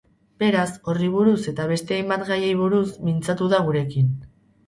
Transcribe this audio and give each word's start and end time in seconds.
Beraz, 0.43 0.69
horri 0.93 1.09
buruz 1.15 1.35
eta 1.51 1.67
besta 1.73 1.95
hainbat 1.97 2.25
gaiei 2.29 2.49
buruz 2.61 2.87
mintzatu 3.09 3.51
da 3.55 3.63
gurekin. 3.69 4.09